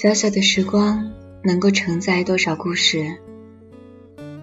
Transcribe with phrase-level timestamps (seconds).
[0.00, 1.10] 小小的时光
[1.42, 3.18] 能够承载多少故事？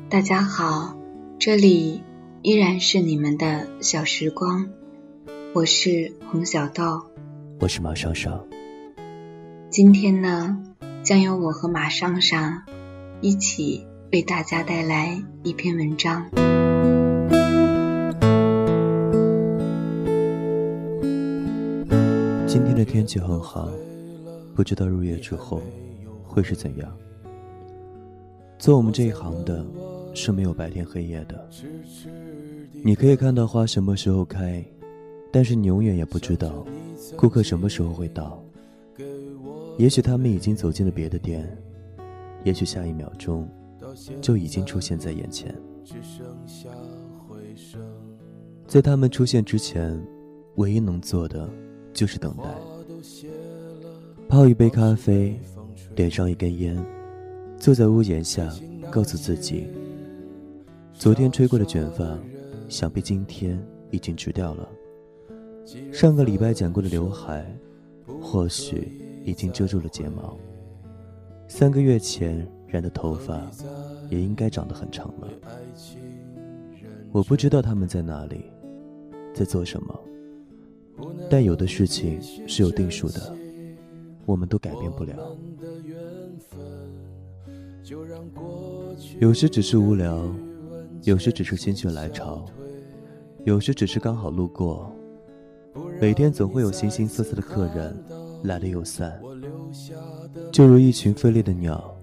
[0.10, 0.98] 大家好，
[1.40, 2.04] 这里
[2.42, 4.68] 依然是你们的小时光，
[5.54, 7.06] 我是洪小豆，
[7.62, 8.46] 我是马尚尚。
[9.70, 10.62] 今天呢，
[11.04, 12.64] 将由我和马尚尚
[13.22, 16.26] 一起为大家带来一篇文章。
[22.46, 23.70] 今天的天气很好。
[24.56, 25.62] 不知道入夜之后
[26.24, 26.98] 会是怎样。
[28.58, 29.66] 做我们这一行的，
[30.14, 31.50] 是没有白天黑夜的。
[32.72, 34.64] 你可以看到花什么时候开，
[35.30, 36.66] 但是你永远也不知道
[37.18, 38.42] 顾客什么时候会到。
[39.78, 41.46] 也许他们已经走进了别的店，
[42.46, 43.46] 也许下一秒钟
[44.22, 45.54] 就已经出现在眼前。
[48.66, 50.02] 在他们出现之前，
[50.56, 51.50] 唯一能做的
[51.92, 52.75] 就是等待。
[54.36, 55.40] 泡一杯咖啡，
[55.96, 56.78] 点上一根烟，
[57.58, 58.54] 坐在屋檐下，
[58.92, 59.66] 告诉自己：
[60.94, 62.20] 昨天吹过的卷发，
[62.68, 63.58] 想必今天
[63.92, 64.68] 已经直掉了；
[65.90, 67.50] 上个礼拜剪过的刘海，
[68.22, 68.92] 或许
[69.24, 70.38] 已经遮住了睫毛；
[71.48, 73.50] 三个月前染的头发，
[74.10, 75.30] 也应该长得很长了。
[77.14, 78.44] 我不知道他们在哪里，
[79.34, 79.98] 在做什么，
[81.30, 83.34] 但有的事情是有定数的。
[84.26, 85.16] 我们都改变不了。
[89.20, 90.24] 有时只是无聊，
[91.04, 92.44] 有时只是心血来潮，
[93.44, 94.92] 有时只是刚好路过。
[96.00, 97.96] 每天总会有形形色色的客人
[98.44, 99.22] 来了又散，
[100.52, 101.96] 就如一群飞猎的鸟，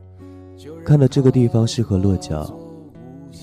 [0.85, 2.55] 看到这个地方适合落脚，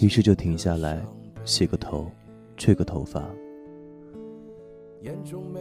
[0.01, 1.03] 于是就停下来
[1.43, 2.09] 洗个头，
[2.57, 3.27] 吹个头发。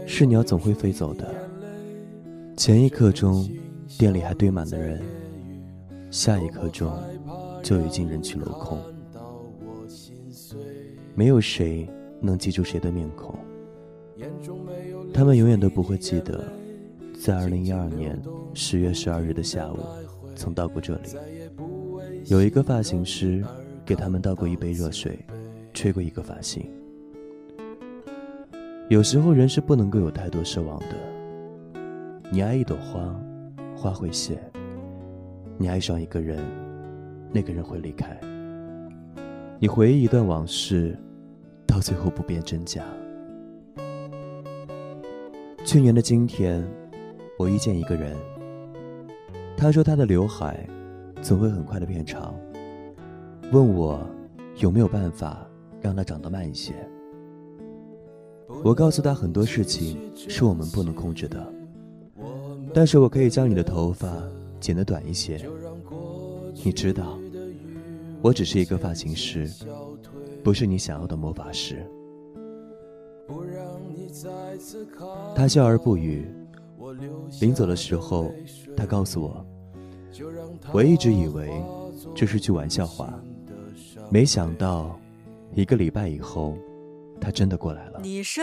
[0.07, 1.35] 是鸟总会飞走的。
[2.59, 3.49] 前一刻钟，
[3.97, 4.99] 店里还堆满了人；
[6.11, 6.93] 下一刻钟，
[7.63, 8.77] 就已经人去楼空。
[11.15, 11.89] 没有谁
[12.21, 13.39] 能记住谁的面孔，
[15.15, 16.53] 他们永远都不会记得，
[17.23, 18.21] 在二零一二年
[18.55, 19.79] 十月十二日的下午，
[20.35, 21.11] 曾到过这里。
[22.25, 23.45] 有一个发型师
[23.87, 25.17] 给他们倒过一杯热水，
[25.73, 26.69] 吹过一个发型。
[28.89, 31.18] 有时候，人是不能够有太多奢望的。
[32.31, 33.19] 你爱一朵花，
[33.75, 34.37] 花会谢；
[35.57, 36.39] 你爱上一个人，
[37.33, 38.21] 那个人会离开。
[39.59, 40.95] 你回忆一段往事，
[41.67, 42.85] 到最后不辨真假。
[45.65, 46.63] 去年的今天，
[47.39, 48.15] 我遇见一个人，
[49.57, 50.69] 他说他的刘海
[51.23, 52.35] 总会很快的变长，
[53.53, 53.99] 问我
[54.57, 55.49] 有没有办法
[55.81, 56.75] 让它长得慢一些。
[58.63, 61.55] 我告诉他很多事情是我们不能控制的。
[62.75, 64.11] 但是我可以将你的头发
[64.61, 65.41] 剪得短一些。
[66.65, 67.19] 你知道，
[68.21, 69.49] 我只是一个发型师，
[70.43, 71.85] 不是你想要的魔法师。
[75.35, 76.27] 他笑而不语。
[77.41, 78.33] 临走的时候，
[78.77, 79.47] 他告诉我，
[80.73, 81.63] 我一直以为
[82.15, 83.13] 这是句玩笑话，
[84.11, 84.99] 没想到
[85.55, 86.57] 一个礼拜以后，
[87.21, 88.01] 他真的过来了。
[88.03, 88.43] 你神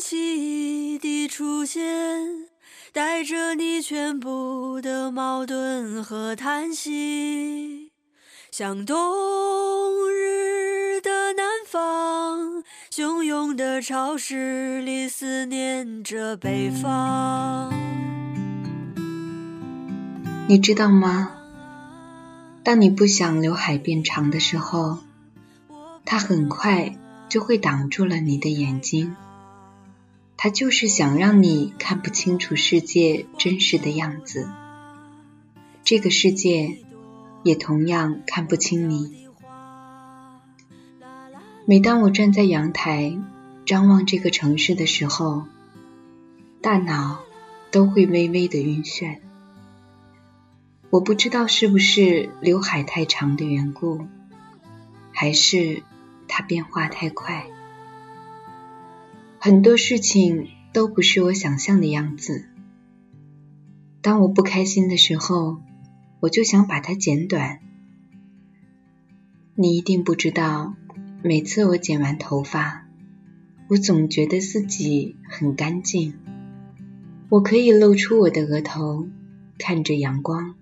[0.00, 1.82] 奇的出现。
[2.96, 7.92] 带着你全部的矛盾和叹息，
[8.50, 8.96] 像冬
[10.10, 17.70] 日的南方，汹涌的潮湿里思念着北方。
[20.48, 21.32] 你知道吗？
[22.64, 25.00] 当你不想刘海变长的时候，
[26.06, 26.96] 它很快
[27.28, 29.14] 就会挡住了你的眼睛。
[30.46, 34.48] 他就是想让你看不清楚世界真实的样子，
[35.82, 36.78] 这个世界
[37.42, 39.26] 也同样看不清你。
[41.64, 43.18] 每当我站在阳台
[43.66, 45.46] 张望这个城市的时候，
[46.62, 47.24] 大脑
[47.72, 49.18] 都会微微的晕眩。
[50.90, 54.06] 我不知道是不是刘海太长的缘故，
[55.10, 55.82] 还是
[56.28, 57.48] 它变化太快。
[59.38, 62.46] 很多事情都不是我想象的样子。
[64.00, 65.58] 当我不开心的时候，
[66.20, 67.60] 我就想把它剪短。
[69.54, 70.74] 你一定不知道，
[71.22, 72.86] 每次我剪完头发，
[73.68, 76.14] 我总觉得自己很干净。
[77.28, 79.06] 我可以露出我的额头，
[79.58, 80.54] 看着阳光。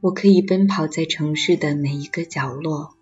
[0.00, 2.96] 我可以奔跑在城市的每一个角落。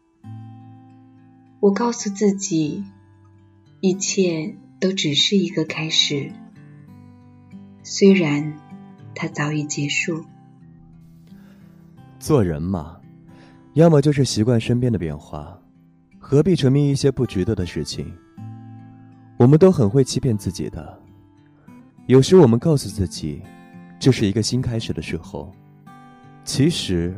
[1.61, 2.85] 我告诉自己。
[3.85, 6.31] 一切都只是一个开始，
[7.83, 8.57] 虽然
[9.13, 10.25] 它早已结束。
[12.21, 13.01] 做人嘛，
[13.75, 15.61] 要么就是习惯身边的变化，
[16.21, 18.07] 何必沉迷一些不值得的事情？
[19.37, 20.97] 我们都很会欺骗自己的。
[22.07, 23.43] 有时我们告诉自己，
[23.99, 25.53] 这是一个新开始的时候，
[26.45, 27.13] 其实，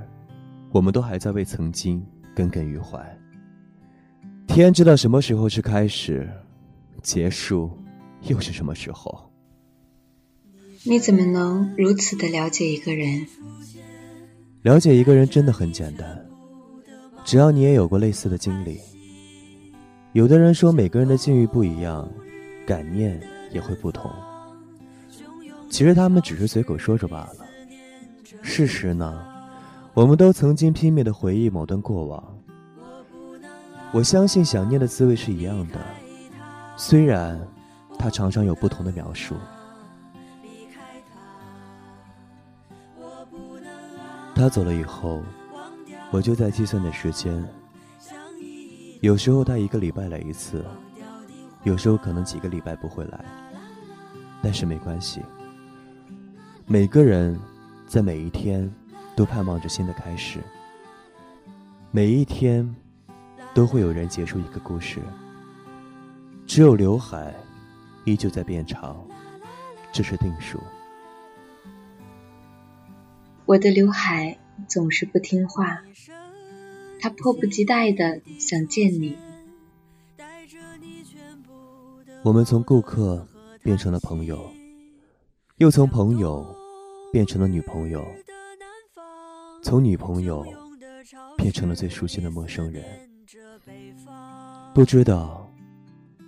[0.70, 2.02] 我们都还在为曾经
[2.34, 2.98] 耿耿于怀。
[4.46, 6.26] 天知道什么时候是开始，
[7.04, 7.70] 结束
[8.22, 9.30] 又是什么时候？
[10.84, 13.26] 你怎么能如此的了解一个人？
[14.62, 16.26] 了解一个人真的很简单，
[17.22, 18.80] 只要你也有过类似的经历。
[20.14, 22.10] 有的人说，每个人的境遇不一样，
[22.66, 23.20] 感念
[23.52, 24.10] 也会不同。
[25.68, 27.36] 其实他们只是随口说说罢了。
[28.40, 29.22] 事实呢，
[29.92, 32.38] 我们都曾经拼命的回忆某段过往。
[33.92, 35.78] 我相信想念的滋味是一样的，
[36.76, 37.40] 虽然
[37.98, 39.36] 他常常有不同的描述。
[44.34, 45.22] 他走了以后，
[46.10, 47.42] 我就在计算着时间。
[49.00, 50.64] 有时候他一个礼拜来一次，
[51.62, 53.24] 有时候可能几个礼拜不会来，
[54.42, 55.22] 但是没关系。
[56.66, 57.38] 每个人
[57.86, 58.68] 在每一天
[59.14, 60.40] 都盼望着新的开始，
[61.92, 62.68] 每一天
[63.54, 65.00] 都会有人结束一个故事。
[66.54, 67.34] 只有刘海
[68.04, 69.04] 依旧在变长，
[69.92, 70.60] 这是定数。
[73.44, 75.82] 我的刘海总是不听话。
[77.00, 79.18] 他迫不及待的想见你。
[82.22, 83.26] 我们从顾客
[83.60, 84.48] 变成了朋友，
[85.56, 86.46] 又从朋友
[87.10, 88.06] 变成了女朋友，
[89.60, 90.46] 从女朋友
[91.36, 92.84] 变成了最熟悉的陌生人。
[94.72, 95.43] 不知道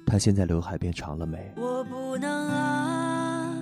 [0.07, 1.53] 他现在刘海变长了没？
[1.57, 3.53] 我不能啊，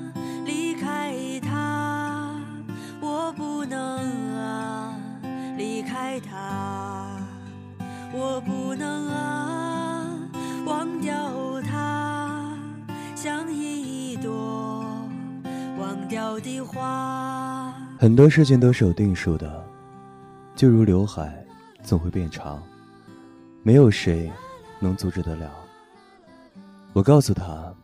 [0.44, 2.38] 离开他，
[3.00, 3.80] 我不能
[4.36, 4.94] 啊，
[5.56, 7.10] 离开他。
[8.12, 10.06] 我不能啊，
[10.66, 12.56] 忘掉他，
[13.16, 14.84] 像一朵
[15.80, 17.74] 忘掉的花。
[17.98, 19.64] 很多事情都是有定数的，
[20.54, 21.44] 就如刘海
[21.82, 22.62] 总会变长，
[23.64, 24.30] 没有谁
[24.78, 25.50] 能阻止得了。
[26.94, 27.74] 我告诉他，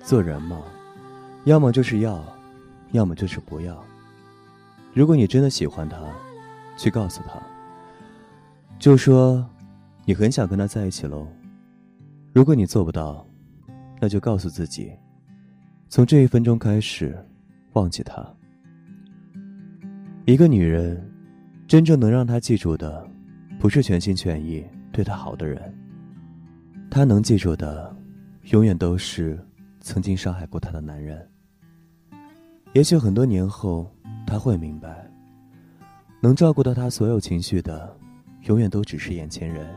[0.00, 0.60] 做人嘛，
[1.44, 2.20] 要么就是要，
[2.90, 3.84] 要么就是不要。
[4.92, 5.96] 如果你真的喜欢他，
[6.76, 7.40] 去告诉他，
[8.80, 9.48] 就说。
[10.06, 11.28] 你很想跟他在一起喽？
[12.32, 13.26] 如果你做不到，
[14.00, 14.90] 那就告诉自己，
[15.90, 17.14] 从这一分钟开始，
[17.74, 18.26] 忘记他。
[20.24, 21.06] 一个女人，
[21.66, 23.06] 真正能让她记住的，
[23.58, 25.60] 不是全心全意对她好的人，
[26.90, 27.94] 她能记住的，
[28.50, 29.38] 永远都是
[29.80, 31.28] 曾经伤害过她的男人。
[32.72, 33.90] 也许很多年后，
[34.26, 35.06] 他会明白，
[36.20, 37.94] 能照顾到他所有情绪的，
[38.44, 39.68] 永远都只是眼前人。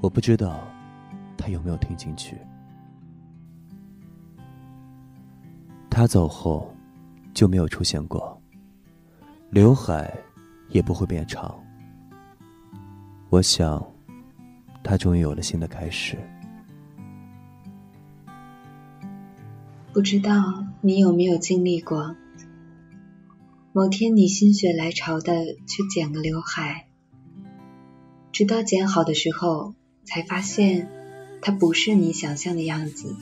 [0.00, 0.68] 我不知道，
[1.36, 2.36] 他有没有听进去。
[5.88, 6.74] 他走后，
[7.32, 8.38] 就没有出现过。
[9.50, 10.14] 刘海
[10.68, 11.58] 也不会变长。
[13.30, 13.82] 我想，
[14.82, 16.18] 他终于有了新的开始。
[19.98, 22.14] 不知道你有没有经历过？
[23.72, 26.86] 某天你心血来潮的去剪个刘海，
[28.30, 29.74] 直到剪好的时候。
[30.04, 30.88] 才发现，
[31.42, 33.16] 它不是你想象的样子。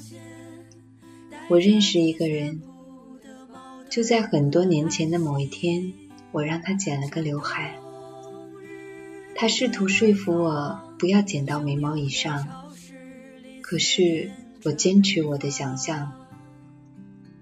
[1.49, 2.61] 我认识一个人，
[3.88, 5.95] 就在很多年前的某一天，
[6.30, 7.78] 我让他剪了个刘海。
[9.35, 12.47] 他试图说服我不要剪到眉毛以上，
[13.62, 14.30] 可是
[14.62, 16.25] 我坚持我的想象。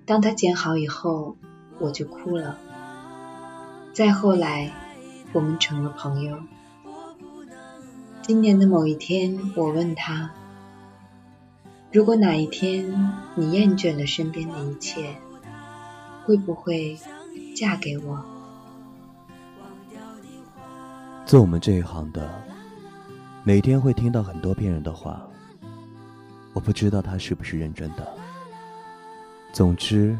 [0.06, 1.36] 当他剪好以后，
[1.78, 2.58] 我就哭了。
[3.94, 4.70] 再后来，
[5.32, 6.38] 我们成了朋友。
[8.20, 10.30] 今年的某一天，我问他
[11.90, 15.16] ：“如果哪一天你厌倦了身边的一切，
[16.24, 16.98] 会不会
[17.56, 18.22] 嫁给我？”
[21.24, 22.30] 做我们这一行的，
[23.42, 25.26] 每天会听到很多骗人的话。
[26.52, 28.06] 我不知道他是不是认真的。
[29.54, 30.18] 总之，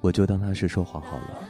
[0.00, 1.44] 我就当他是说谎好了。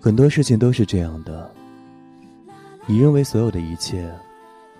[0.00, 1.52] 很多事情都是这样的。
[2.86, 4.08] 你认为所有的一切，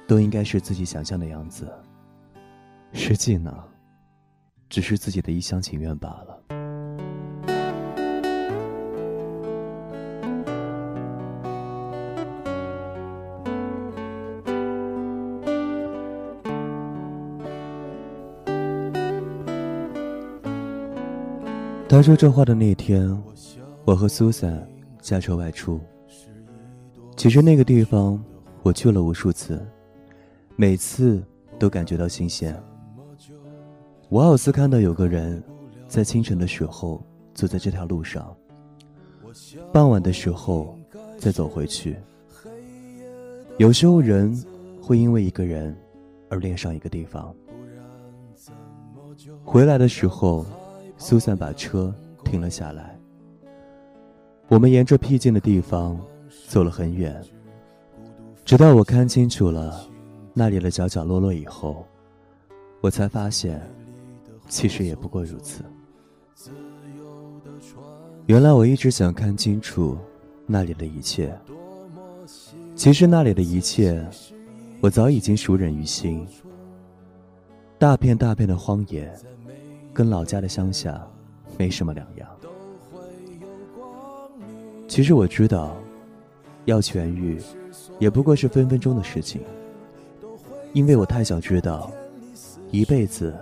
[0.07, 1.69] 都应该是自己想象的样子，
[2.93, 3.53] 实际呢，
[4.69, 6.38] 只是自己的一厢情愿罢了。
[21.89, 23.11] 他说这话的那天，
[23.87, 24.63] 我和苏珊
[25.01, 25.81] 驾车外出。
[27.17, 28.23] 其实那个地方
[28.63, 29.59] 我去了无数次，
[30.55, 31.23] 每次
[31.59, 32.55] 都感觉到新鲜。
[34.11, 35.43] 我好似看到有个人
[35.89, 37.03] 在清晨的时候
[37.33, 38.37] 走在这条路上，
[39.73, 40.79] 傍晚的时候
[41.17, 41.97] 再走回去。
[43.57, 44.45] 有时候人
[44.83, 45.75] 会因为一个人
[46.29, 47.35] 而恋上一个地方。
[49.43, 50.45] 回来的时候，
[50.99, 52.99] 苏珊把车停了下来。
[54.49, 55.99] 我们沿着僻静的地方。
[56.47, 57.23] 走了很远，
[58.45, 59.87] 直到我看清楚了
[60.35, 61.87] 那里的角角落落以后，
[62.83, 63.61] 我才发现，
[64.47, 65.63] 其实也不过如此。
[68.27, 69.97] 原来我一直想看清楚
[70.47, 71.35] 那里的一切，
[72.75, 74.07] 其实那里的一切，
[74.81, 76.27] 我早已经熟稔于心。
[77.79, 79.11] 大片大片的荒野，
[79.99, 81.05] 跟老家的乡下
[81.57, 82.29] 没什么两样。
[84.87, 85.77] 其实我知道。
[86.67, 87.41] 要痊愈，
[87.99, 89.41] 也不过是分分钟的事情。
[90.75, 91.91] 因为我太想知道，
[92.71, 93.35] 一辈子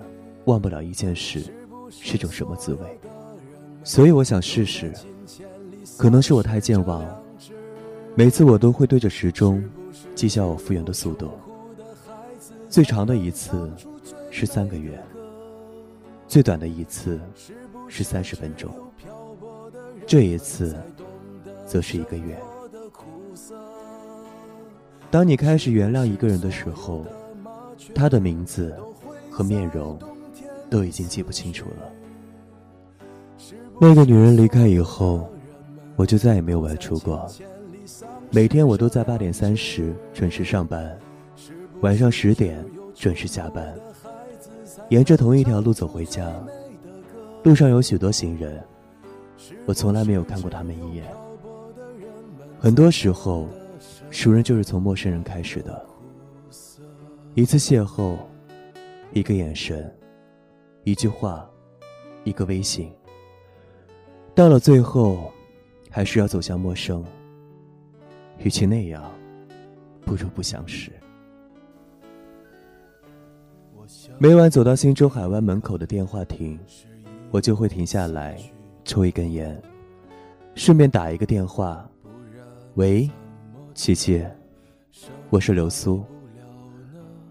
[0.44, 1.42] 忘不了一件事
[1.90, 3.00] 是种什么滋味，
[3.82, 4.92] 所以我想试试。
[5.98, 7.04] 可能是我太健忘，
[8.14, 9.60] 每次我都会对着时钟
[10.14, 11.32] 计较我复原的速度。
[12.70, 13.68] 最长的一次
[14.30, 15.02] 是三个月，
[16.28, 17.20] 最短的一次
[17.88, 18.70] 是三十分钟，
[20.06, 20.76] 这一次
[21.64, 22.36] 则是一个月。
[25.10, 27.06] 当你开始原谅一个人的时候，
[27.94, 28.74] 他的名字
[29.30, 29.98] 和面容
[30.68, 31.92] 都已经记不清楚了。
[33.80, 35.30] 那个女人离开以后，
[35.94, 37.26] 我就再也没有外出过。
[38.30, 40.98] 每天我都在八点三十准时上班，
[41.82, 42.64] 晚上十点
[42.94, 43.72] 准时下班，
[44.90, 46.32] 沿着同一条路走回家。
[47.42, 48.62] 路上有许多行人，
[49.66, 51.04] 我从来没有看过他们一眼。
[52.58, 53.48] 很多时候。
[54.08, 55.84] 熟人就是从陌生人开始的，
[57.34, 58.16] 一次邂逅，
[59.12, 59.92] 一个眼神，
[60.84, 61.46] 一句话，
[62.24, 62.90] 一个微信。
[64.34, 65.30] 到了最后，
[65.90, 67.04] 还是要走向陌生。
[68.38, 69.10] 与其那样，
[70.04, 70.90] 不如不相识。
[74.18, 76.58] 每晚走到新洲海湾门口的电话亭，
[77.30, 78.40] 我就会停下来
[78.82, 79.60] 抽一根烟，
[80.54, 81.86] 顺便打一个电话。
[82.76, 83.08] 喂。
[83.74, 84.24] 琪琪，
[85.28, 86.02] 我是刘苏。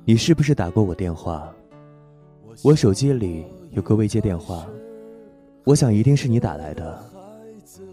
[0.04, 1.51] 你是不是打过我电话？
[2.63, 4.68] 我手机里有个未接电话，
[5.63, 7.04] 我想一定是你打来的。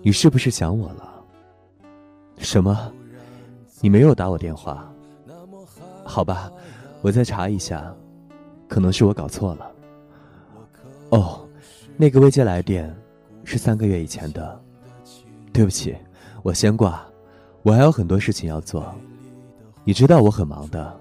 [0.03, 1.25] 你是不是想我了？
[2.37, 2.93] 什么？
[3.81, 4.93] 你没有打我电话？
[6.05, 6.53] 好吧，
[7.01, 7.91] 我再查一下，
[8.73, 9.71] 可能是我搞错了。
[11.11, 11.47] 哦，
[11.99, 12.91] 那个未接来电
[13.45, 14.59] 是三个月以前的。
[15.53, 15.95] 对不起，
[16.43, 17.05] 我先挂。
[17.65, 18.91] 我还有很多事情要做，
[19.85, 20.99] 你知道我很忙的。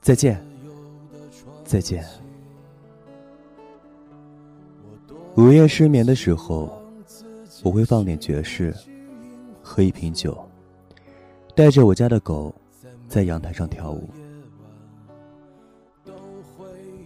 [0.00, 0.40] 再见，
[1.64, 2.06] 再见。
[5.34, 6.80] 午夜失眠的时候，
[7.64, 8.72] 我会放点爵士，
[9.60, 10.38] 喝一瓶酒，
[11.56, 12.54] 带着我家的狗
[13.08, 14.08] 在阳台上跳舞。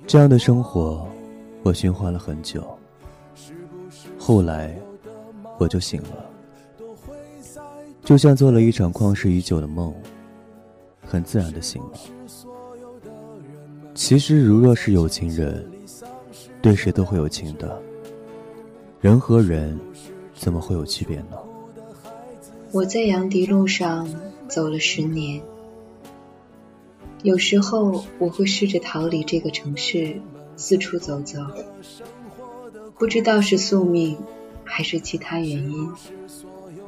[0.07, 1.05] 这样的生活，
[1.65, 2.65] 我循环了很久。
[4.17, 4.79] 后来，
[5.59, 6.31] 我就醒了。
[8.05, 9.93] 就像做了一场旷世已久的梦，
[11.05, 11.99] 很自然的醒了。
[13.95, 15.69] 其实，如若是有情人，
[16.63, 17.83] 对谁都会有情的。
[19.01, 19.77] 人和人，
[20.35, 21.37] 怎么会有区别呢？
[22.71, 24.09] 我在杨迪路上
[24.47, 25.43] 走了十年，
[27.23, 30.21] 有时候我会试着逃离这个城市，
[30.57, 31.41] 四处走走，
[32.99, 34.17] 不知道是宿命，
[34.65, 35.91] 还是其他原因。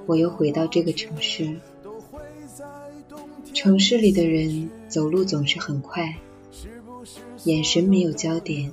[0.07, 1.57] 我又回到这个城市，
[3.53, 6.17] 城市里的人走路总是很快，
[7.45, 8.73] 眼神没有焦点，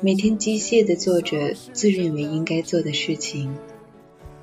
[0.00, 3.54] 每天机械的做着自认为应该做的事情，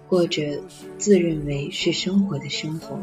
[0.10, 0.60] 过着
[0.98, 3.00] 自认为是生活的生活。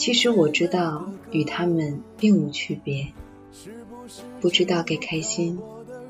[0.00, 3.08] 其实我知道与他们并无区别，
[4.40, 5.58] 不知道该开心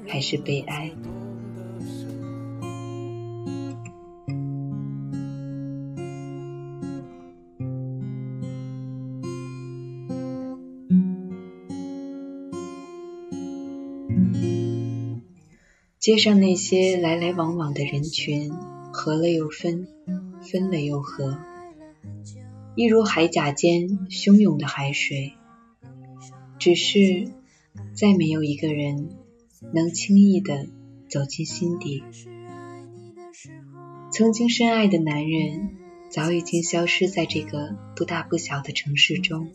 [0.07, 0.93] 还是悲哀。
[15.99, 18.53] 街上那些来来往往的人群，
[18.93, 19.89] 合了又分，
[20.41, 21.37] 分了又合，
[22.77, 25.35] 一如海甲间汹涌的海水。
[26.59, 27.29] 只是，
[27.95, 29.17] 再没有一个人
[29.73, 30.67] 能轻易的
[31.09, 32.05] 走进心底，
[34.13, 35.71] 曾经深爱的男人
[36.11, 39.51] 早已经消失在这个不大不小的城市中，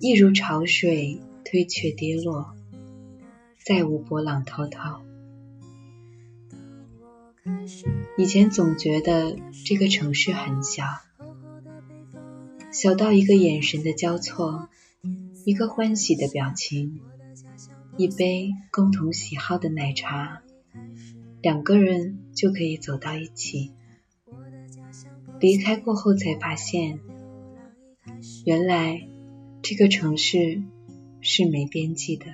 [0.00, 2.54] 一如潮水退却跌落，
[3.62, 5.02] 再无波浪滔滔。
[8.16, 10.84] 以前总觉得这个城市很小，
[12.74, 14.68] 小到一个眼神的交错，
[15.44, 17.00] 一个欢喜的表情，
[17.96, 20.42] 一杯共同喜好的奶茶，
[21.40, 23.70] 两个人就可以走到一起。
[25.38, 26.98] 离开过后才发现，
[28.44, 29.06] 原来
[29.62, 30.60] 这个城市
[31.20, 32.26] 是没边际的，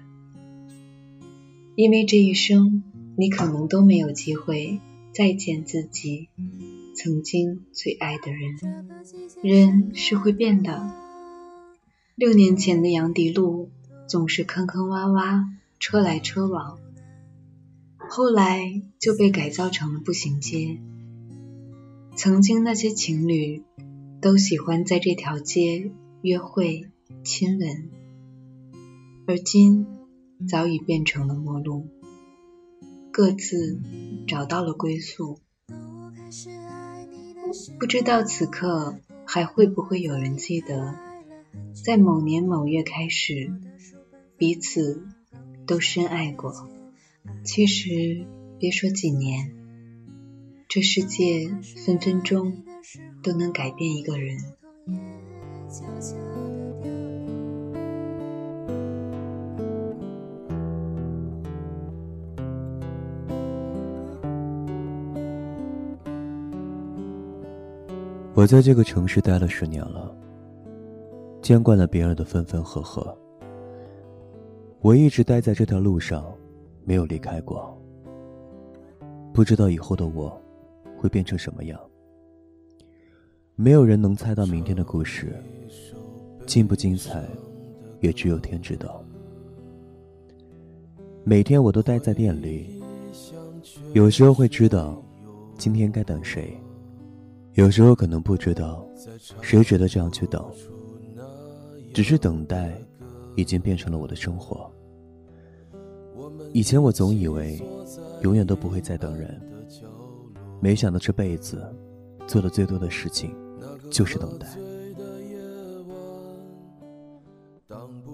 [1.77, 2.83] 因为这一生
[3.15, 4.81] 你可能都没有机会。
[5.13, 6.29] 再见自己
[6.95, 8.59] 曾经最爱的人，
[9.43, 10.93] 人是会变的。
[12.15, 13.71] 六年前的杨迪路
[14.07, 15.47] 总是坑坑洼洼，
[15.79, 16.79] 车来车往，
[17.97, 20.79] 后来就被改造成了步行街。
[22.17, 23.63] 曾经那些情侣
[24.21, 26.91] 都喜欢在这条街约会、
[27.25, 27.89] 亲吻，
[29.27, 29.87] 而今
[30.47, 31.87] 早已变成了陌路。
[33.13, 33.81] 各自
[34.29, 35.39] 找到了归宿，
[37.79, 40.95] 不知道此刻还会不会有人记得，
[41.85, 43.53] 在某年某月开始，
[44.37, 45.07] 彼此
[45.67, 46.69] 都深爱过。
[47.45, 48.27] 其实
[48.59, 49.53] 别说几年，
[50.69, 51.51] 这世界
[51.85, 52.63] 分分钟
[53.23, 54.39] 都能改变一个人。
[68.41, 70.17] 我在这个城市待了十年了，
[71.43, 73.15] 见惯了别人的分分合合。
[74.81, 76.25] 我一直待在这条路上，
[76.83, 77.79] 没有离开过。
[79.35, 80.35] 不知道以后的我
[80.97, 81.79] 会变成什么样。
[83.57, 85.37] 没有人能猜到明天的故事，
[86.47, 87.23] 精不精彩，
[88.01, 89.05] 也只有天知道。
[91.25, 92.83] 每天我都待在店里，
[93.93, 94.97] 有时候会知道
[95.59, 96.59] 今天该等谁。
[97.55, 98.87] 有时候可能不知道，
[99.43, 100.45] 谁值得这样去等。
[101.93, 102.73] 只是等待，
[103.35, 104.71] 已经变成了我的生活。
[106.53, 107.61] 以前我总以为，
[108.23, 109.41] 永远都不会再等人。
[110.61, 111.61] 没想到这辈子，
[112.27, 113.35] 做的最多的事情，
[113.91, 114.47] 就是等待。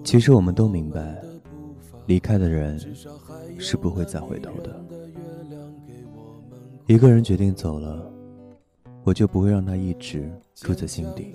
[0.03, 1.23] 其实我们都明白，
[2.07, 2.81] 离开的人，
[3.59, 4.75] 是不会再回头的。
[6.87, 8.11] 一个人决定走了。
[9.07, 11.33] 我就不会让他一直住在心底。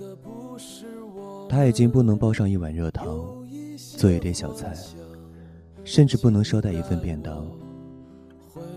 [1.48, 3.06] 他已经不能煲上一碗热汤，
[3.96, 4.74] 做一点小菜，
[5.82, 7.50] 甚至不能捎带一份便当。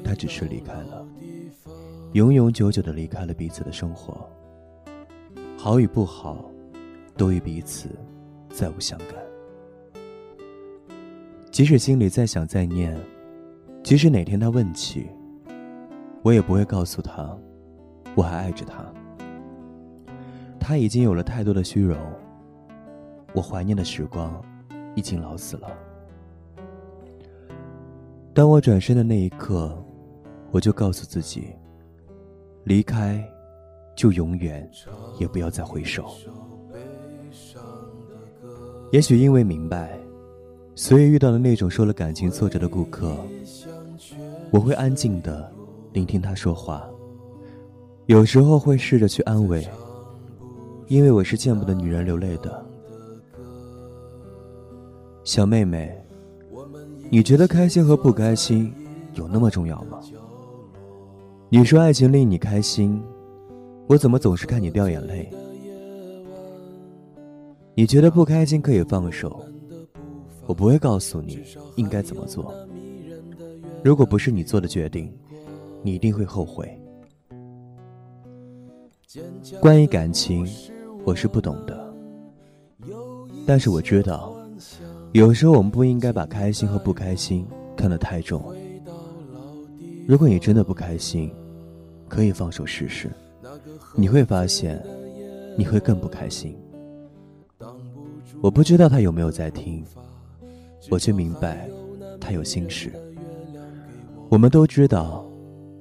[0.02, 1.06] 他只是离开了，
[2.14, 4.26] 永永久久的离开了彼此的生活。
[5.58, 6.50] 好与不好，
[7.18, 7.90] 都与彼此
[8.50, 9.18] 再无相干。
[11.52, 12.98] 即使心里再想再念，
[13.84, 15.08] 即使哪天他问起，
[16.22, 17.38] 我也不会告诉他。
[18.16, 18.86] 我还爱着他，
[20.60, 21.98] 他已经有了太多的虚荣。
[23.34, 24.42] 我怀念的时光，
[24.96, 25.70] 已经老死了。
[28.34, 29.78] 当我转身的那一刻，
[30.52, 31.50] 我就告诉自己：
[32.64, 33.22] 离开，
[33.96, 34.70] 就永远
[35.20, 36.16] 也不要再回首。
[38.92, 40.00] 也许因为明白，
[40.74, 43.14] 所以遇到了那种受了感情挫折的顾客，
[44.52, 45.52] 我会安静的
[45.92, 46.90] 聆听他说话。
[48.08, 49.68] 有时候会试着去安慰，
[50.88, 52.64] 因为我是见不得女人流泪的。
[55.24, 55.92] 小妹妹，
[57.10, 58.72] 你觉得开心和不开心
[59.16, 60.00] 有那么重要吗？
[61.50, 63.02] 你说爱情令你开心，
[63.88, 65.28] 我怎么总是看你掉眼泪？
[67.74, 69.44] 你觉得不开心可以放手，
[70.46, 71.40] 我不会告诉你
[71.76, 72.54] 应该怎么做。
[73.84, 75.12] 如果不是你做的决定，
[75.82, 76.80] 你一定会后悔。
[79.62, 80.48] 关于感情，
[81.04, 81.94] 我是不懂的。
[83.46, 84.36] 但是我知道，
[85.14, 88.54] 有时候我们不应该把开心和不开心看得太重。
[90.08, 91.32] 如果你真的不开心，
[92.08, 93.10] 可以放手试试，
[93.96, 94.84] 你会发现，
[95.58, 96.58] 你会更不开心。
[98.42, 99.84] 我不知道他有没有在听，
[100.90, 101.70] 我却明白，
[102.20, 102.92] 他有心事。
[104.30, 105.26] 我们都知道，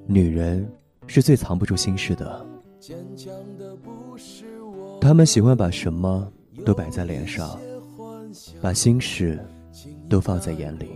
[0.07, 0.67] 女人
[1.07, 2.45] 是最藏不住心事的。
[5.01, 6.31] 他们喜欢把什么
[6.65, 7.59] 都摆在脸上，
[8.61, 9.39] 把心事
[10.09, 10.89] 都放在眼里。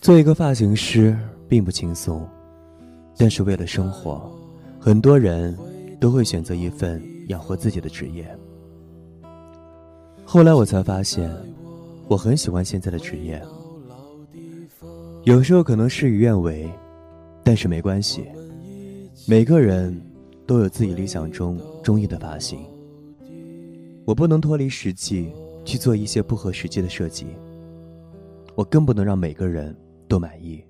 [0.00, 2.26] 做一个发型师并不轻松，
[3.16, 4.30] 但是为了生活，
[4.78, 5.56] 很多人
[6.00, 8.26] 都会选择一份养活自己的职业。
[10.24, 11.30] 后来我才发现，
[12.06, 13.42] 我很喜欢现在的职业。
[15.24, 16.70] 有时候可能事与愿违，
[17.42, 18.24] 但是没关系。
[19.30, 19.94] 每个人
[20.46, 22.60] 都有自己理想中中意的发型。
[24.06, 25.30] 我不能脱离实际
[25.66, 27.26] 去做一些不合实际的设计。
[28.54, 29.76] 我更不能让每个人
[30.08, 30.64] 都满意。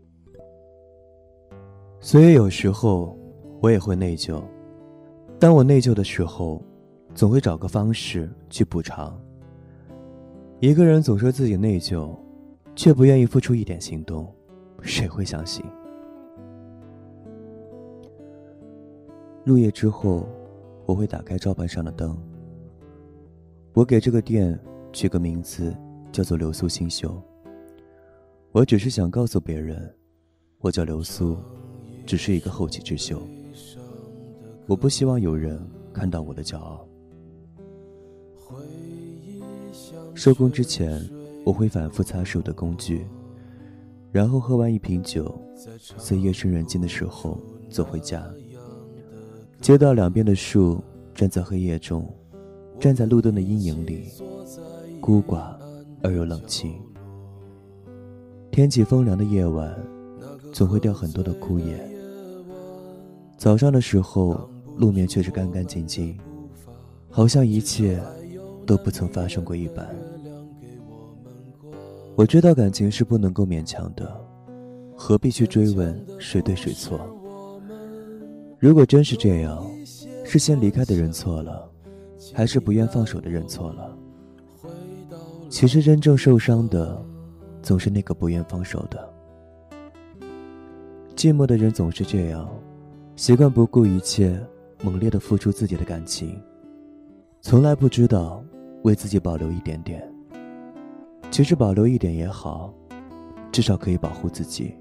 [2.01, 3.16] 所以有时候
[3.61, 4.42] 我也会内疚。
[5.38, 6.61] 当我内疚的时候，
[7.14, 9.16] 总会找个方式去补偿。
[10.59, 12.11] 一个人总说自己内疚，
[12.75, 14.27] 却不愿意付出一点行动，
[14.83, 15.64] 谁会相信？
[19.49, 20.29] 入夜之后，
[20.85, 22.15] 我会打开招牌上的灯。
[23.73, 24.61] 我给这个店
[24.93, 25.75] 取个名字，
[26.13, 27.19] 叫做“流苏新秀”。
[28.53, 29.91] 我只是想告诉别人，
[30.59, 31.35] 我叫流苏，
[32.05, 33.23] 只是一个后起之秀。
[34.67, 35.59] 我不希望有人
[35.95, 36.87] 看到我的骄傲。
[40.15, 41.03] 收工之前，
[41.43, 43.07] 我会反复擦拭我的工具，
[44.13, 45.41] 然后喝完一瓶酒，
[45.97, 48.23] 在夜深人静的时候走回家。
[49.61, 50.83] 街道两边的树，
[51.14, 52.09] 站在黑夜中，
[52.79, 54.05] 站在路灯的阴影里，
[55.01, 55.53] 孤寡
[56.03, 56.73] 而又冷清。
[58.53, 59.77] 天气风凉的夜晚，
[60.53, 61.77] 总会掉很多的枯叶。
[63.37, 66.16] 早上的时候，路面却是干干净净，
[67.11, 68.01] 好像一切
[68.64, 69.87] 都不曾发生过一般。
[72.14, 74.18] 我知道感情是不能够勉强的，
[74.97, 76.99] 何必去追问谁对谁错？
[78.61, 79.64] 如果真是这样，
[80.25, 81.71] 是先离开的人错了，
[82.35, 83.97] 还是不愿放手的人错了？
[85.49, 87.01] 其实真正受伤的，
[87.62, 89.09] 总是那个不愿放手的。
[91.14, 92.51] 寂寞的人总是这样，
[93.14, 94.37] 习惯不顾一切，
[94.83, 96.37] 猛烈的付出自己的感情，
[97.40, 98.42] 从来不知道
[98.83, 100.03] 为自己保留一点点。
[101.31, 102.75] 其实保留一点也好，
[103.53, 104.75] 至少可以保护自己。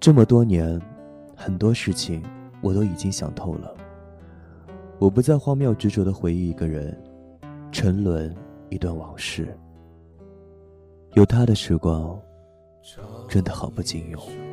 [0.00, 0.80] 这么多年，
[1.36, 2.22] 很多事情
[2.60, 3.74] 我都已经想透了。
[4.98, 6.96] 我不再荒谬执着的回忆一个人，
[7.72, 8.34] 沉沦
[8.70, 9.56] 一段往事。
[11.14, 12.18] 有他的时光，
[13.28, 14.43] 真的好不经用。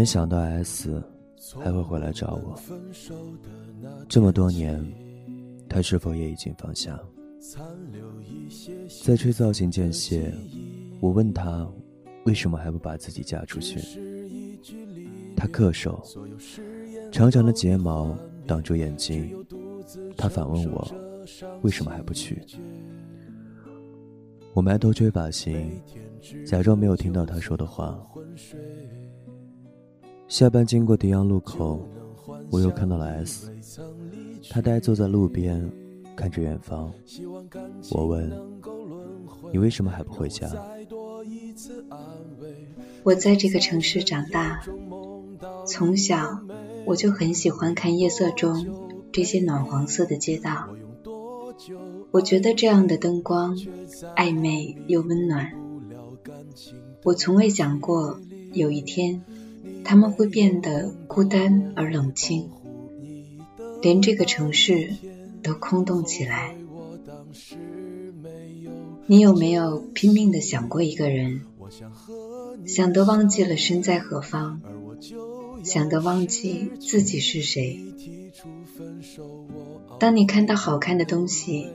[0.00, 1.02] 没想到 S
[1.62, 2.58] 还会回来找我。
[4.08, 4.82] 这么多年，
[5.68, 6.98] 他是否也已经放下？
[9.04, 10.32] 在吹造型间歇，
[11.00, 11.70] 我问他
[12.24, 13.78] 为什么还不把自己嫁出去。
[15.36, 16.02] 他恪守，
[17.12, 19.36] 长长的睫毛挡住眼睛。
[20.16, 20.90] 他反问我
[21.60, 22.42] 为什么还不去？
[24.54, 25.78] 我埋头吹发型，
[26.46, 28.02] 假装没有听到他说的话。
[30.30, 31.84] 下班经过迪阳路口，
[32.50, 33.50] 我又看到了 S，
[34.48, 35.68] 他呆坐在路边，
[36.14, 36.92] 看着远方。
[37.90, 38.30] 我问
[39.52, 40.48] ：“你为什么还不回家？”
[43.02, 44.62] 我在这个城市长大，
[45.66, 46.38] 从小
[46.84, 48.64] 我就很喜欢看夜色中
[49.10, 50.68] 这些暖黄色的街道。
[52.12, 53.56] 我觉得这样的灯光
[54.14, 55.52] 暧昧又温暖。
[57.02, 58.20] 我从未想过
[58.52, 59.24] 有一天。
[59.84, 62.50] 他们会变得孤单而冷清，
[63.82, 64.94] 连这个城市
[65.42, 66.54] 都空洞起来。
[69.06, 71.42] 你有没有拼命的想过一个人，
[72.66, 74.60] 想得忘记了身在何方，
[75.64, 77.80] 想得忘记自己是谁？
[79.98, 81.66] 当你看到好看的东西，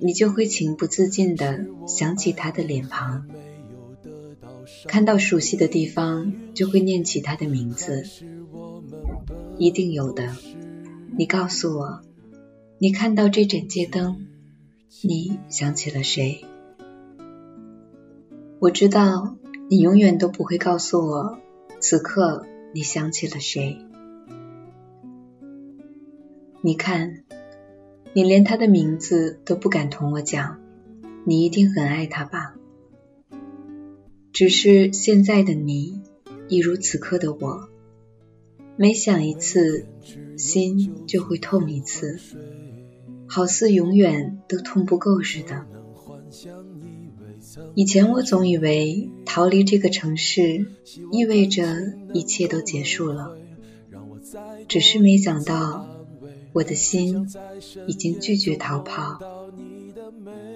[0.00, 3.26] 你就会情不自禁的想起他的脸庞。
[4.86, 8.04] 看到熟悉的地方，就会念起他的名字，
[9.58, 10.36] 一定有的。
[11.16, 12.02] 你告诉我，
[12.78, 14.26] 你看到这盏街灯，
[15.02, 16.44] 你想起了谁？
[18.60, 19.36] 我知道
[19.68, 21.38] 你永远都不会告诉我，
[21.80, 23.78] 此刻你想起了谁。
[26.60, 27.24] 你看，
[28.12, 30.60] 你连他的名字都不敢同我讲，
[31.24, 32.54] 你一定很爱他吧？
[34.32, 36.00] 只是现在的你，
[36.48, 37.68] 一如此刻的我，
[38.76, 39.86] 每想一次，
[40.36, 42.18] 心就会痛一次。
[43.26, 45.66] 好似永远都痛不够似的。
[47.74, 50.66] 以前我总以为逃离这个城市
[51.12, 53.36] 意味着一切都结束了，
[54.68, 55.86] 只是没想到
[56.52, 57.28] 我的心
[57.86, 59.18] 已经拒绝逃跑。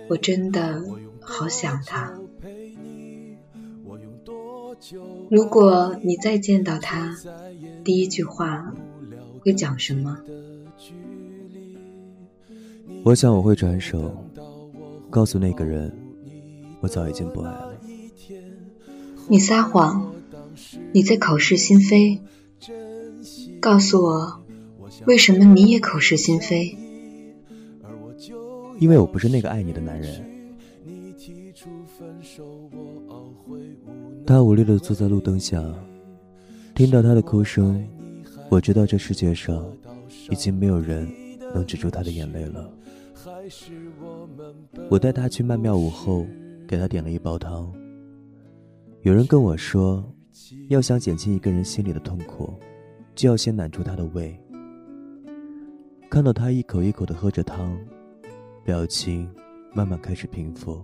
[0.08, 0.82] 我真的
[1.20, 2.21] 好想他。
[5.30, 7.16] 如果你再见到他，
[7.84, 8.74] 第一句话
[9.40, 10.18] 会讲什么？
[13.04, 14.24] 我想我会转手
[15.08, 15.92] 告诉那个人，
[16.80, 17.72] 我早已经不爱了。
[19.28, 20.12] 你撒谎，
[20.92, 22.20] 你在口是心非。
[23.60, 24.42] 告诉我，
[25.06, 26.76] 为什么你也口是心非？
[28.80, 30.31] 因为我不是那个爱你的男人。
[34.24, 35.62] 他无力的坐在路灯下，
[36.74, 37.86] 听到他的哭声，
[38.48, 39.66] 我知道这世界上
[40.30, 41.10] 已经没有人
[41.52, 42.72] 能止住他的眼泪了。
[44.88, 46.24] 我带他去曼妙午后，
[46.68, 47.70] 给他点了一包汤。
[49.02, 50.04] 有人跟我说，
[50.68, 52.54] 要想减轻一个人心里的痛苦，
[53.16, 54.38] 就要先揽住他的胃。
[56.08, 57.76] 看到他一口一口的喝着汤，
[58.64, 59.28] 表情
[59.74, 60.80] 慢慢开始平复。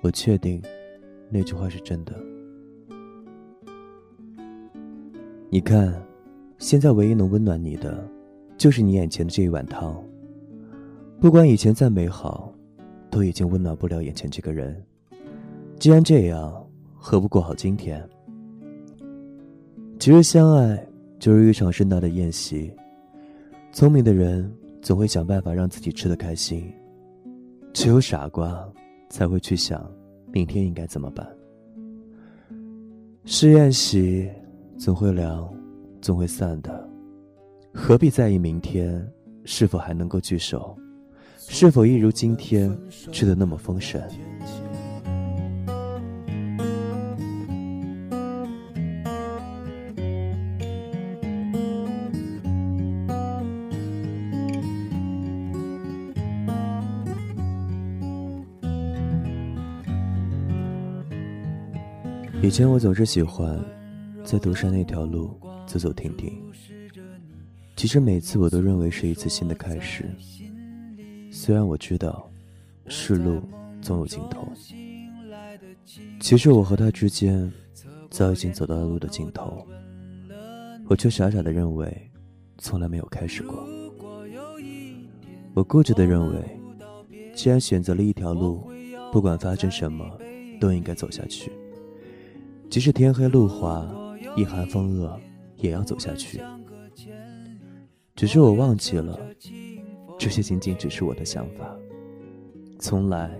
[0.00, 0.60] 我确定。
[1.30, 2.12] 那句话是真的。
[5.48, 5.94] 你看，
[6.58, 8.06] 现在唯一能温暖你的，
[8.58, 10.02] 就是你眼前的这一碗汤。
[11.20, 12.52] 不管以前再美好，
[13.10, 14.80] 都已经温暖不了眼前这个人。
[15.78, 18.06] 既然这样，何不过好今天？
[19.98, 20.86] 其实相爱
[21.18, 22.72] 就是一场盛大的宴席，
[23.72, 26.72] 聪明的人总会想办法让自己吃得开心，
[27.72, 28.66] 只有傻瓜
[29.08, 29.90] 才会去想。
[30.32, 31.26] 明天应该怎么办？
[33.24, 34.28] 试宴席
[34.78, 35.52] 总会凉，
[36.00, 36.88] 总会散的，
[37.72, 39.06] 何必在意明天
[39.44, 40.76] 是否还能够聚首？
[41.36, 44.00] 是否一如今天吃的那么丰盛？
[62.50, 63.64] 以前我总是喜欢
[64.24, 66.36] 在独山那条路走走停停，
[67.76, 70.04] 其实每次我都认为是一次新的开始。
[71.30, 72.28] 虽然我知道，
[72.88, 73.40] 是路
[73.80, 74.48] 总有尽头。
[76.18, 77.48] 其实我和他之间
[78.10, 79.64] 早已经走到了路的尽头，
[80.88, 82.10] 我却傻傻的认为
[82.58, 83.64] 从来没有开始过。
[85.54, 86.60] 我固执的认为，
[87.32, 88.68] 既然选择了一条路，
[89.12, 90.04] 不管发生什么，
[90.60, 91.52] 都应该走下去。
[92.70, 93.84] 即使天黑路滑，
[94.36, 95.20] 一寒风恶，
[95.56, 96.40] 也要走下去。
[98.14, 99.18] 只是我忘记了，
[100.16, 101.76] 这些仅仅只是我的想法，
[102.78, 103.36] 从来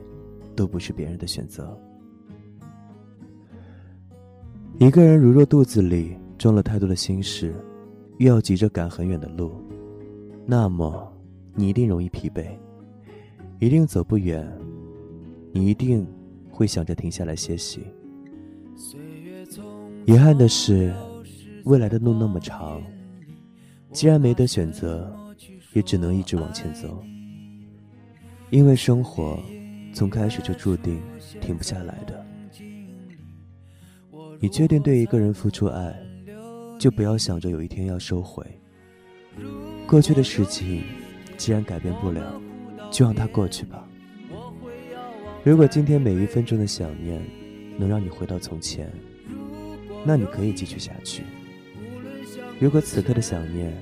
[0.56, 1.78] 都不是别人的选择。
[4.80, 7.54] 一个人如若肚子里装了太多的心事，
[8.18, 9.52] 又要急着赶很远的路，
[10.44, 11.08] 那么
[11.54, 12.46] 你一定容易疲惫，
[13.60, 14.50] 一定走不远，
[15.52, 16.04] 你一定
[16.50, 17.84] 会想着停下来歇息。
[20.06, 20.92] 遗憾的是，
[21.64, 22.82] 未来的路那么长，
[23.92, 25.14] 既然没得选择，
[25.72, 27.02] 也只能一直往前走。
[28.50, 29.38] 因为生活
[29.94, 31.00] 从开始就注定
[31.40, 32.26] 停不下来的。
[34.40, 35.94] 你确定对一个人付出爱，
[36.78, 38.44] 就不要想着有一天要收回。
[39.86, 40.82] 过去的事情，
[41.36, 42.40] 既然改变不了，
[42.90, 43.86] 就让它过去吧。
[45.44, 47.22] 如果今天每一分钟的想念
[47.78, 48.90] 能让你回到从前。
[50.04, 51.24] 那你可以继续下去。
[52.58, 53.72] 如果此刻的想念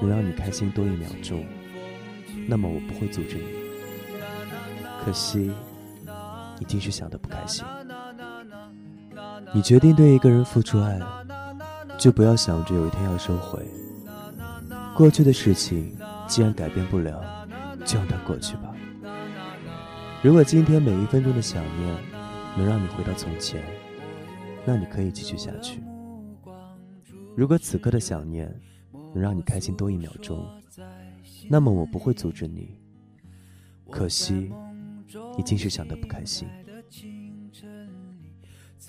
[0.00, 1.44] 能让你开心多一秒钟，
[2.46, 3.44] 那么我不会阻止你。
[5.04, 5.52] 可惜，
[6.58, 7.64] 你竟是想的不开心。
[9.52, 10.98] 你决定对一个人付出爱，
[11.98, 13.60] 就不要想着有一天要收回。
[14.94, 15.96] 过去的事情
[16.26, 17.46] 既然改变不了，
[17.84, 18.74] 就让它过去吧。
[20.22, 21.96] 如果今天每一分钟的想念
[22.56, 23.62] 能让你回到从前。
[24.66, 25.82] 那你可以继续下去。
[27.36, 28.48] 如果此刻的想念
[29.12, 30.46] 能让你开心多一秒钟，
[31.48, 32.78] 那么我不会阻止你。
[33.90, 34.50] 可惜，
[35.36, 36.48] 你竟是想的不开心。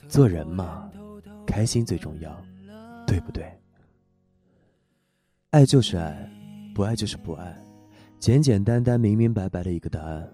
[0.08, 0.90] 做人嘛，
[1.46, 2.46] 开心最重要，
[3.06, 3.52] 对不对？
[5.50, 6.30] 爱就是爱，
[6.74, 7.58] 不爱就是不爱，
[8.20, 10.32] 简简单单、明明白白的一个答案。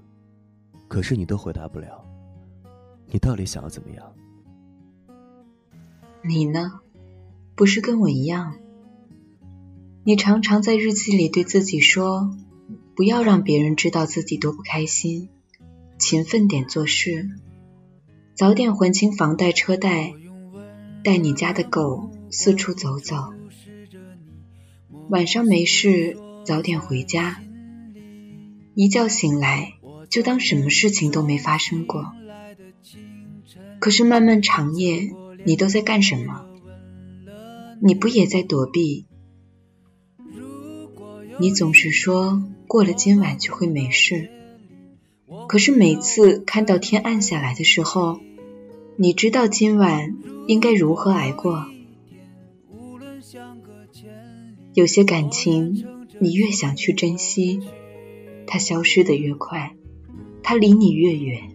[0.88, 2.06] 可是你都回答不了，
[3.08, 4.16] 你到底想要怎么样？
[6.24, 6.80] 你呢？
[7.56, 8.56] 不是跟我一样？
[10.04, 12.36] 你常常在日记里对自己说
[12.96, 15.30] ：“不要让别人知道自己多不开心，
[15.98, 17.30] 勤奋点做事，
[18.36, 20.14] 早点还清房贷车贷，
[21.04, 23.34] 带你家的狗四处走走。
[25.10, 27.42] 晚上没事早点回家，
[28.76, 29.74] 一觉醒来
[30.10, 32.12] 就当什么事情都没发生过。
[33.80, 35.12] 可是漫漫长夜，
[35.44, 36.46] 你都在干什么？
[37.82, 39.08] 你不也在躲避？
[41.40, 44.30] 你总是说过了今晚就会没事，
[45.48, 48.20] 可是每次看到天暗下来的时候，
[48.98, 51.66] 你知道今晚应该如何挨过。
[54.74, 57.60] 有些感情，你越想去珍惜，
[58.46, 59.76] 它消失的越快，
[60.44, 61.50] 它离你越远。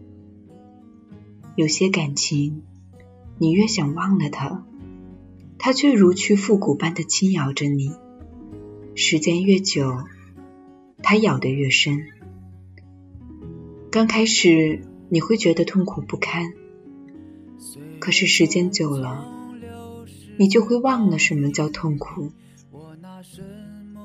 [1.54, 2.64] 有些感情，
[3.38, 4.64] 你越想忘了他，
[5.58, 7.92] 他却如去复古般的轻咬着你。
[8.94, 9.98] 时间越久，
[11.02, 12.06] 他咬得越深。
[13.90, 16.54] 刚开始你会觉得痛苦不堪，
[17.98, 19.26] 可是时间久了，
[20.38, 22.32] 你就会忘了什么叫痛苦，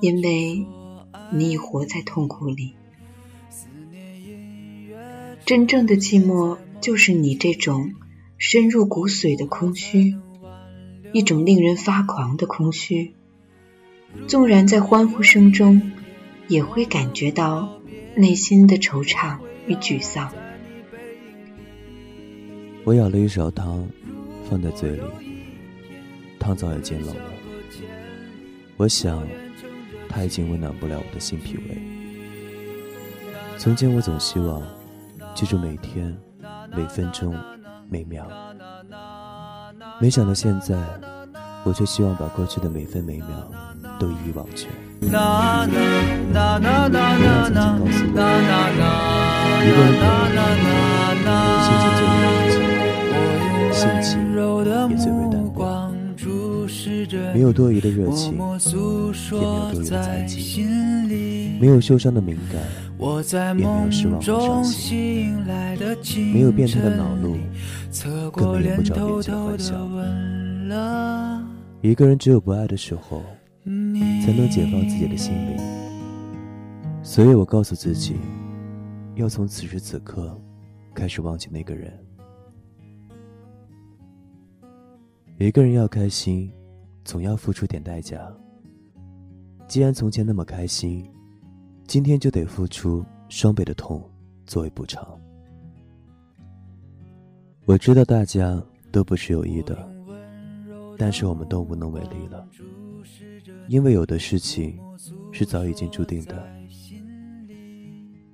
[0.01, 0.65] 因为
[1.31, 2.73] 你已活在痛苦里。
[5.45, 7.93] 真正的寂寞，就是你这种
[8.41, 10.15] 深入骨髓的空虚，
[11.13, 13.13] 一种令人发狂的空虚。
[14.27, 15.91] 纵然在欢呼声中，
[16.47, 17.79] 也会感觉到
[18.15, 20.33] 内心的惆怅与沮丧。
[22.83, 23.87] 我舀了一勺汤，
[24.49, 25.03] 放在嘴里，
[26.39, 27.31] 汤早已经冷了。
[28.75, 29.23] 我想，
[30.09, 31.77] 它已经温暖不了我的心脾胃。
[33.59, 34.63] 从前我总希望
[35.35, 36.17] 记住每天、
[36.75, 37.39] 每分钟、
[37.91, 38.23] 每秒，
[39.99, 40.77] 没想到现在，
[41.65, 43.27] 我却希望把过去的每分每秒。
[43.99, 44.69] 都一一忘却。
[44.99, 45.19] 你曾经
[46.31, 46.71] 告诉
[47.79, 47.83] 我，
[49.61, 49.91] 一个人
[51.61, 52.55] 心情最为安静，
[53.73, 54.39] 心情也
[54.95, 55.30] 最为淡漠。
[57.33, 60.63] 没有多余的热情，也没有多余的猜忌，
[61.59, 62.61] 没有受伤的敏感，
[62.99, 65.37] 也没有失望和伤心，
[66.33, 67.37] 没有变态的恼怒，
[68.31, 71.47] 更没有不着边际的幻想。
[71.81, 73.23] 一个人只有不爱的时候。
[73.63, 75.55] 才能解放自己的心灵，
[77.03, 78.15] 所以我告诉自己，
[79.13, 80.35] 要从此时此刻
[80.95, 81.93] 开始忘记那个人。
[85.37, 86.51] 一个人要开心，
[87.03, 88.19] 总要付出点代价。
[89.67, 91.09] 既然从前那么开心，
[91.87, 94.03] 今天就得付出双倍的痛
[94.45, 95.07] 作为补偿。
[97.65, 98.61] 我知道大家
[98.91, 99.87] 都不是有意的，
[100.97, 102.47] 但是我们都无能为力了。
[103.67, 104.77] 因为有的事情
[105.31, 106.43] 是早已经注定的。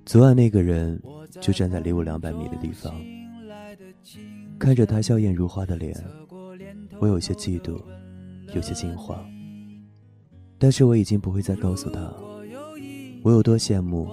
[0.04, 1.00] 昨晚那个人
[1.40, 2.92] 就站在离我两百米的地方，
[4.58, 5.94] 看着他笑靥如花的脸，
[6.98, 7.80] 我有些嫉妒，
[8.54, 9.24] 有些惊慌。
[10.58, 12.12] 但是我已经不会再告诉他，
[13.22, 14.08] 我有多羡慕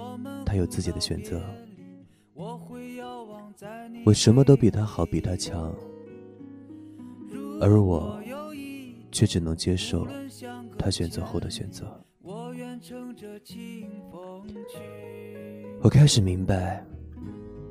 [0.46, 1.42] 他有自己的选择。
[4.06, 5.74] 我什么都比他好，比他强，
[7.60, 8.22] 而我
[9.12, 10.08] 却只能接受。
[10.78, 11.88] 他选择后的选择，
[15.82, 16.86] 我开始明白，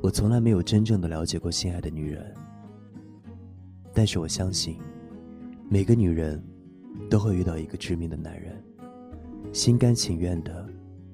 [0.03, 2.35] 我从来没有真正的了解过心爱的女人。
[3.93, 4.77] 但是我相信，
[5.69, 6.43] 每个女人
[7.11, 8.63] 都会遇到一个致命的男人，
[9.53, 10.67] 心甘情愿的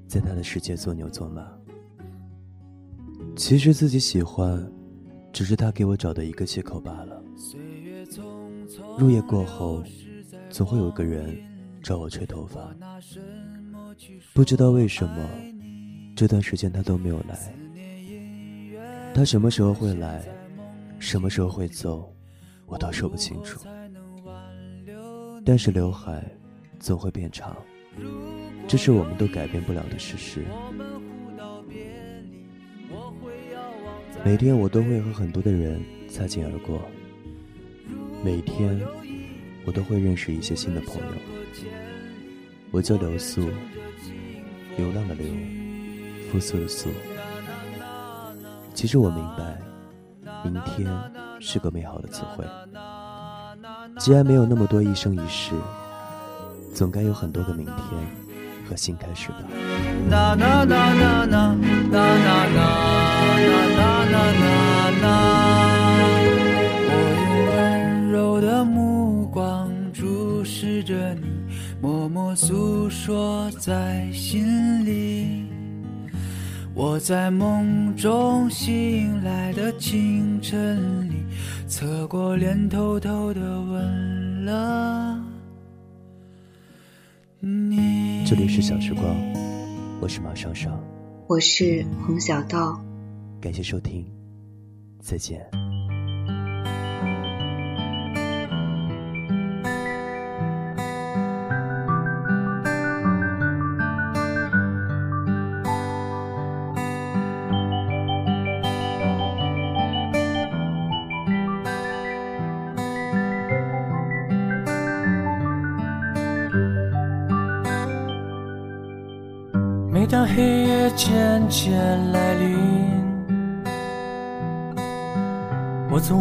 [0.06, 1.46] 在他的世界做牛做马。
[3.36, 4.66] 其实自己喜欢，
[5.32, 7.22] 只是他给我找的一个借口罢了。
[8.98, 9.82] 入夜过后，
[10.48, 11.36] 总会有个人。
[11.82, 12.76] 找我吹头发，
[14.34, 15.30] 不知道为什么，
[16.14, 17.54] 这段时间他都没有来。
[19.14, 20.22] 他什么时候会来，
[20.98, 22.14] 什么时候会走，
[22.66, 23.60] 我都说不清楚。
[25.44, 26.24] 但是刘海
[26.78, 27.56] 总会变长，
[28.68, 30.44] 这是我们都改变不了的事实。
[34.24, 36.80] 每天我都会和很多的人擦肩而过，
[38.22, 38.78] 每天
[39.64, 41.12] 我都会认识一些新的朋友。
[42.70, 43.48] 我叫流苏，
[44.76, 45.26] 流浪的流，
[46.30, 46.90] 复苏的苏。
[48.74, 49.58] 其实我明白，
[50.44, 50.86] 明天
[51.40, 52.44] 是个美好的词汇。
[54.00, 55.52] 既然没有那么多一生一世，
[56.72, 57.76] 总该有很多个明天
[58.66, 59.34] 和新开始吧。
[67.52, 71.26] 温柔的目光注视着你
[71.82, 75.44] 默默诉说在心里，
[76.72, 81.09] 我在梦中醒来的清晨，
[81.70, 85.24] 侧过脸偷偷的吻了
[87.38, 88.24] 你。
[88.26, 89.04] 这里是小时光，
[90.00, 90.76] 我是马双双，
[91.28, 92.84] 我是洪小道，
[93.40, 94.04] 感谢收听，
[95.00, 95.48] 再见。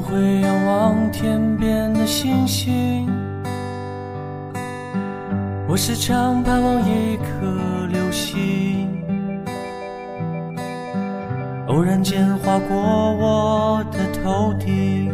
[0.10, 3.07] 会仰望天边的星星。
[5.68, 8.89] 我时常盼望一颗流星，
[11.68, 15.14] 偶然间划过我的头顶。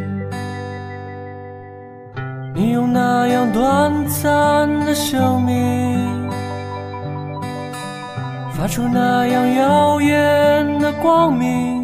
[2.54, 6.26] 你用那样短暂的生命。
[8.54, 11.75] 发出那样耀眼的光明，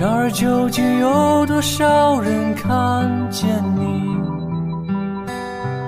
[0.00, 3.46] 然而究竟有多少人看见
[3.76, 4.00] 你？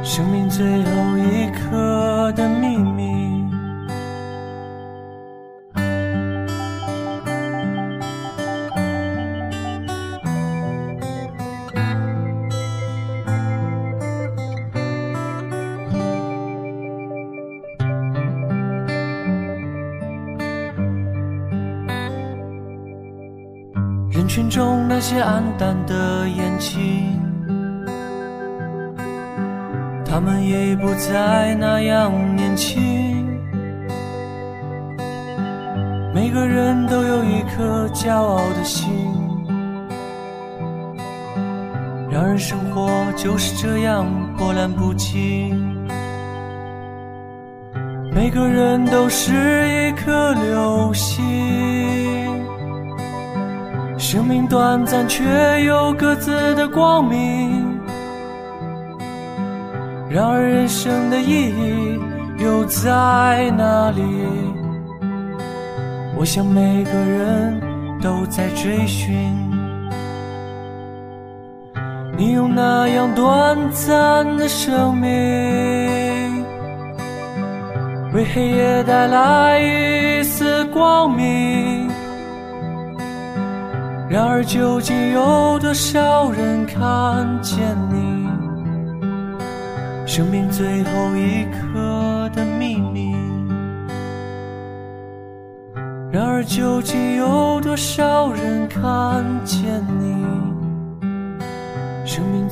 [0.05, 1.42] 生命最后一
[25.59, 27.21] 淡的眼睛，
[30.05, 32.81] 他们已不再那样年轻。
[36.15, 38.91] 每个人都有一颗骄傲的心，
[42.11, 45.59] 然而生活就是这样波澜不惊。
[48.15, 52.32] 每个人都是一颗流星。
[54.13, 55.25] 生命短暂，却
[55.65, 57.81] 有各自的光明。
[60.11, 61.99] 然而，人生的意义
[62.37, 64.03] 又在哪里？
[66.15, 67.59] 我想，每个人
[68.03, 69.35] 都在追寻。
[72.15, 75.09] 你用那样短暂的生命，
[78.13, 81.91] 为黑夜带来一丝光明。
[84.13, 87.59] 然而，究竟有多少人看见
[87.89, 88.29] 你
[90.07, 93.17] 生命最后一刻的秘密？
[96.13, 100.27] 然而，究竟有多少人看见你
[102.05, 102.43] 生命？